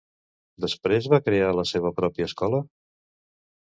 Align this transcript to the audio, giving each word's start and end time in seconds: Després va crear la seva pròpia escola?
Després 0.65 1.09
va 1.15 1.21
crear 1.27 1.51
la 1.57 1.67
seva 1.75 1.93
pròpia 1.99 2.31
escola? 2.33 2.63